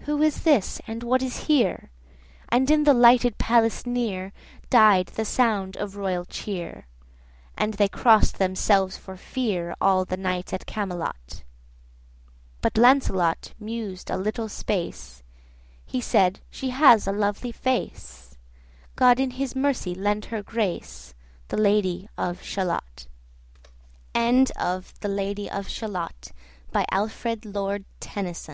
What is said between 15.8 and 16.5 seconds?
He said,